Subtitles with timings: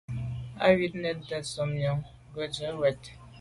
[0.63, 1.97] Á wʉ́ Wàtɛ̀ɛ́t nɔ́ɔ̀ nswɛ́ɛ̀n nyɔ̌ŋ
[2.33, 3.03] bā ngə́tú’ cwɛ̀t.